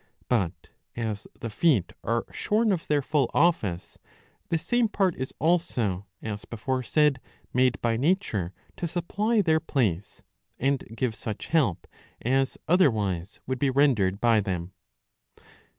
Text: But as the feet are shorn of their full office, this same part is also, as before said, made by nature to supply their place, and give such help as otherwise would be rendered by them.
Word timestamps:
But 0.27 0.69
as 0.95 1.27
the 1.41 1.51
feet 1.51 1.93
are 2.03 2.25
shorn 2.31 2.71
of 2.71 2.87
their 2.87 3.03
full 3.03 3.29
office, 3.35 3.99
this 4.49 4.65
same 4.65 4.87
part 4.87 5.15
is 5.15 5.31
also, 5.37 6.07
as 6.23 6.43
before 6.43 6.81
said, 6.81 7.21
made 7.53 7.79
by 7.83 7.97
nature 7.97 8.51
to 8.77 8.87
supply 8.87 9.43
their 9.43 9.59
place, 9.59 10.23
and 10.57 10.83
give 10.95 11.13
such 11.13 11.49
help 11.49 11.85
as 12.19 12.57
otherwise 12.67 13.41
would 13.45 13.59
be 13.59 13.69
rendered 13.69 14.19
by 14.19 14.39
them. 14.39 14.73